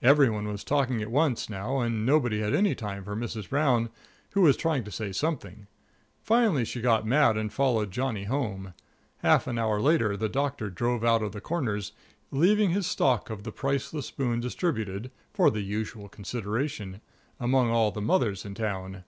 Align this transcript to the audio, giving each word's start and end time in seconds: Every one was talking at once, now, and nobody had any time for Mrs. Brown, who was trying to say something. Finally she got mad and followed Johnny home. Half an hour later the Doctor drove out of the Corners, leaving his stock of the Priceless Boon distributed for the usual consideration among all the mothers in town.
Every 0.00 0.30
one 0.30 0.48
was 0.48 0.64
talking 0.64 1.02
at 1.02 1.10
once, 1.10 1.50
now, 1.50 1.80
and 1.80 2.06
nobody 2.06 2.40
had 2.40 2.54
any 2.54 2.74
time 2.74 3.04
for 3.04 3.14
Mrs. 3.14 3.50
Brown, 3.50 3.90
who 4.32 4.40
was 4.40 4.56
trying 4.56 4.82
to 4.84 4.90
say 4.90 5.12
something. 5.12 5.66
Finally 6.22 6.64
she 6.64 6.80
got 6.80 7.06
mad 7.06 7.36
and 7.36 7.52
followed 7.52 7.90
Johnny 7.90 8.24
home. 8.24 8.72
Half 9.18 9.46
an 9.46 9.58
hour 9.58 9.78
later 9.78 10.16
the 10.16 10.30
Doctor 10.30 10.70
drove 10.70 11.04
out 11.04 11.22
of 11.22 11.32
the 11.32 11.40
Corners, 11.42 11.92
leaving 12.30 12.70
his 12.70 12.86
stock 12.86 13.28
of 13.28 13.42
the 13.42 13.52
Priceless 13.52 14.10
Boon 14.10 14.40
distributed 14.40 15.10
for 15.34 15.50
the 15.50 15.60
usual 15.60 16.08
consideration 16.08 17.02
among 17.38 17.68
all 17.68 17.90
the 17.90 18.00
mothers 18.00 18.46
in 18.46 18.54
town. 18.54 19.04